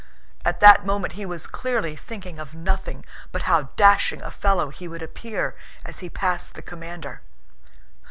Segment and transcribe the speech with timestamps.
[0.43, 4.87] At that moment he was clearly thinking of nothing but how dashing a fellow he
[4.87, 7.21] would appear as he passed the commander.